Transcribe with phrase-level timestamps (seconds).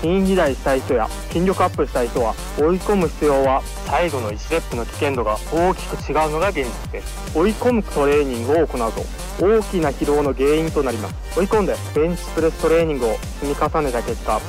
[0.00, 7.36] 筋肥大したい人や筋力アップしたい人は追い込む必要は最後の1レップの危険度が大きく違うのが現実です。
[7.36, 11.38] 追い込むトレーニングを行うと大きな疲労の原因となります。
[11.38, 14.40] 追い込んでベンチプレストレーニングを積み重ねた結果。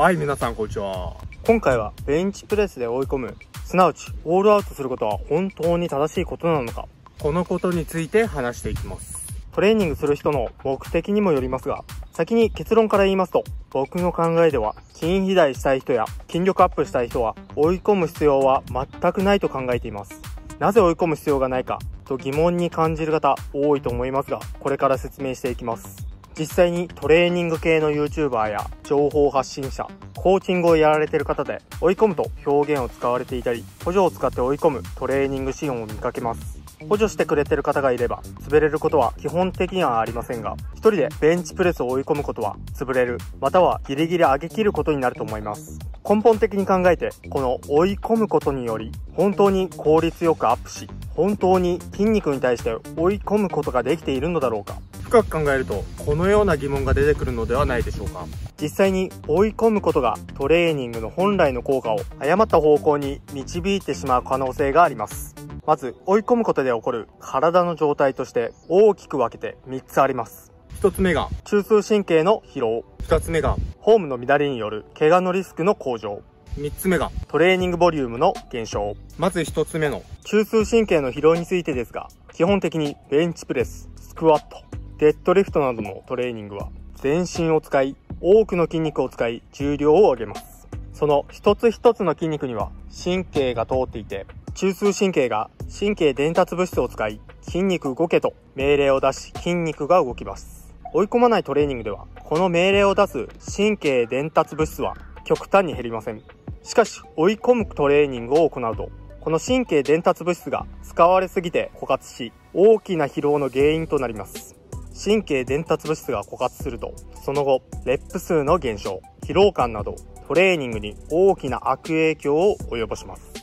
[0.00, 1.16] はい皆さんこんにちは。
[1.44, 3.36] 今回はベンチプレスで追い込む。
[3.64, 6.86] すなわちオールアウトすることは本当に正しいことなのか
[7.18, 9.24] このことについて話していきます。
[9.52, 20.20] トレーニングする人の目的にもよりますが先に結論から言いますと僕の考えでは筋肥大したい人や筋力アップしたい人は追い込む必要は全くないと考えています。
[20.58, 26.06] なぜ追い込む必要がないかと疑問に感じる方多いと思いますがこれから説明していきます。
[26.36, 29.86] 実際にトレーニング系の YouTuber や情報発信者、
[30.16, 36.63] コーチングをやられている方で追い込むと表現を使われていたり補助を使って追い込むトレーニングシーンを見かけます。
[36.88, 45.78] 補助してくれてる方がいれば潰れることは基本的にはありませんが一人でベンチプレスを追い込むことは潰れるまたはギリギリ上げ切ることになると思います。
[46.06, 50.86] 根本的に考えてこの追い込むことにより本当に効率よくアップし
[51.16, 54.76] 本当に筋肉に対して追い込むことができているのだろうか。
[55.02, 58.26] 深く考えるとこのような疑問が出てくるのではないでしょうか。
[58.60, 65.34] 実際に追い込むことがトレーニングの本来の効果を誤った方向に導いてしまう可能性があります。
[65.66, 70.52] まず追い込むことで起こる体の状態として大きく分けて3つあります。
[70.80, 72.84] 1つ目が中枢神経の疲労。
[73.04, 76.22] 2つ目がフォームの乱れによる怪我のリスクの向上。
[76.58, 78.94] 3つ目がトレーニングボリュームの減少。
[79.18, 84.62] まず1つ目の中枢神経の疲労についてですが基本的にベンチプレススクワット
[84.98, 90.68] デッドリフトなどのトレーニングは全身を使い多くの筋肉を使い重量を上げます。
[90.92, 92.70] その一つ一つの筋肉には
[93.02, 103.26] 神経が通っていて中枢神経が神経伝達物質を使い筋肉動けと命令を出し筋肉が動きます追い込まないトレーニングではこの命令を出す
[103.56, 104.94] 神経伝達物質は
[105.24, 106.22] 極端に減りません。
[106.62, 114.54] しかし追い込むトレーニングを行うとこの神経伝達物質が使われすぎて枯渇し大きな疲労の原因となります。
[114.94, 116.94] 神経伝達物質が枯渇すると
[117.24, 119.96] その後レップ数の減少疲労感など
[120.28, 123.33] トレーニングに大きな悪影響を及ぼします。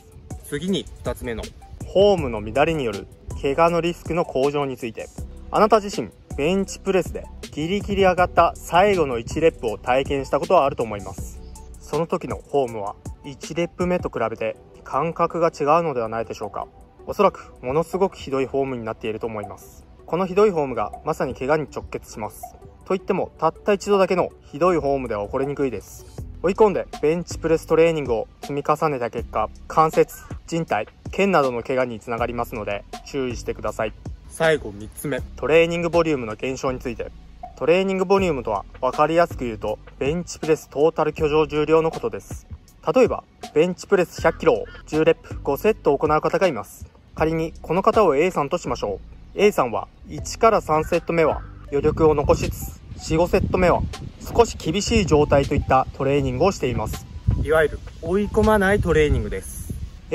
[0.52, 3.06] 次に2つ目のフォームの乱れによる
[3.40, 5.08] 怪我のリスクの向上について。
[5.50, 11.40] あなた自身ベンチプレスでギリギリ上がった最後の1レップを体験したことはあると思います。
[11.80, 16.68] その時のフォームは1レップ目と比べて感覚が違うのではないでしょうか。
[17.06, 19.86] おそらくものすごくひどいフォームになっていると思います。
[20.04, 22.42] このひどいフォームがまさに怪我に直結します。
[22.84, 26.04] といってもたった一度だけのひどいフォームでは起こりにくいです。
[26.42, 30.16] 追い込んでベンチプレストレーニングを積み重ねた結果関節
[30.52, 33.94] 人体腱などの怪我につながりますので注意してください。
[34.28, 35.22] 最後3つ目。
[35.36, 37.10] トレーニングボリュームの減少について。
[37.56, 42.46] トレーニングボリュームとは分かりやすく言うとベンチプレストータル挙上重量のことです。
[42.94, 43.24] 例えば
[43.54, 46.86] ベンチプレス 100kg を10レップ5セット行う方がいます。
[47.14, 49.00] 仮にこの方を A さんとしましょ
[49.36, 49.40] う。
[49.40, 51.40] A さんは1から3セット目は
[51.70, 53.80] 余力を残しつつ4、5セット目は
[54.20, 57.06] 少し厳しい状態といったトレーニングをしています。
[57.42, 59.51] いわゆる追い込まないトレーニングです。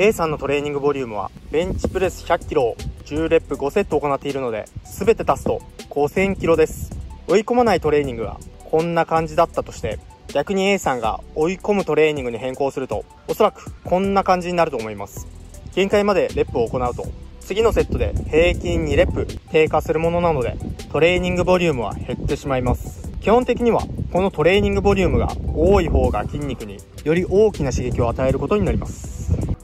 [0.00, 5.60] A さんのトレーニングボリュームはベンチプレス 100kg を10レップ5セット行っているので全て足すと
[5.90, 6.96] 5000kg です。
[7.26, 8.38] 追い込まないトレーニングが
[8.70, 9.98] こんな感じだったとして
[10.28, 15.26] 逆に A さんが追い込むトレーニングに変更するとおそらくこんな感じになると思います。
[15.74, 17.04] 限界までレップを行うと
[17.40, 20.56] 次のセットで平均2レップ低下するものなので
[20.92, 23.82] トレーニングボリュームは減ってしまいます基本的には
[24.12, 29.17] このトレーニングボリュームが多い方が筋肉により大きな刺激を与えることになります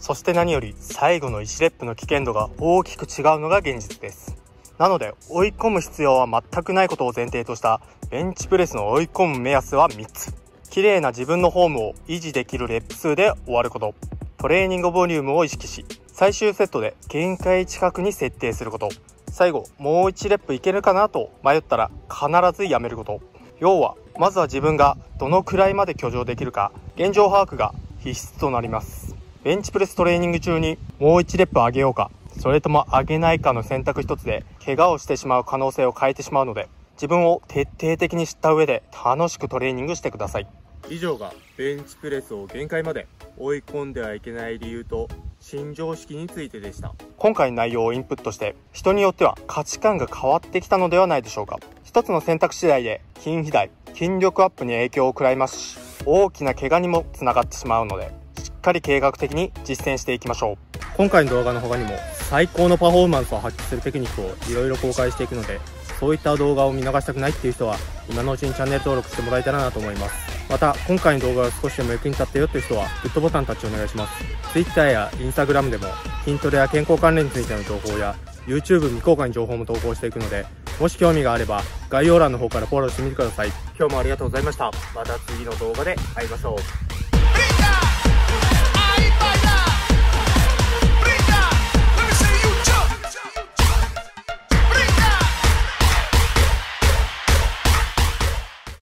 [0.05, 4.37] そして何より最後の1レップの危険度が大きく違うのが現実です。
[4.77, 10.35] なので追い込む必要は全くないことを前提としたベンチプレスの追い込む目安は3つ。
[10.69, 13.95] 綺麗な自分のフォームを維持できるレップ数で終わること。
[14.37, 18.91] トレーニングボリュームを意識し最終セットで限界近くに設定すること。
[19.31, 23.23] 最後もう1レップいけるかなと迷ったら必ずやめること。
[23.59, 29.04] 要はまずは自分がどのくらいまで挙上できるか現状把握が必須となります。
[29.44, 32.11] ベンチプレストレーニング中にもう1レップ上げようか。
[32.41, 40.46] それとも上げないかの選択一つで怪我をしてしまう可能性を変えてしまうので自分を徹底的に知った上で楽しくトレーニングしてください。
[40.88, 43.06] 以上がベンチプレスを限界まで
[43.38, 45.08] 追い込んではいけない理由と
[45.41, 46.94] 新常識についてでした。
[47.19, 51.58] 今回の内容をインプットして人によっては価値観が変わってきたのではないでしょうか。
[51.82, 58.24] 一つの選択次第で筋肥大筋力アップに影響を食らいますし大きな怪我にもつながってしまうので
[58.64, 60.56] かり計画的に実践していきましょう。
[60.96, 65.61] 今回の動画の他にも最高のパフォーマンスを発揮するテクニックをいろいろ公開していくので
[66.00, 67.76] そういった動画を見逃したくないっていう人は
[68.08, 70.14] 今のうちにチャンネル登録してもらえたらなと思います。
[70.50, 74.25] また今回の動画が少しでも役に立ったよっていう人はグッドボタンタッチお願いします。
[74.52, 75.87] Twitter や Instagram でも
[76.25, 78.14] 筋トレや健康関連についての情報や
[78.46, 80.44] YouTube 未公開の情報も投稿していくので
[80.78, 83.49] もし興味があれば概要欄の方からフォローしてみてください。
[83.78, 84.70] 今日もありがとうございました。
[84.94, 87.04] また次の動画で会いましょう。